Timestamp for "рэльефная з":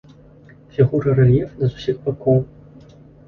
1.19-1.77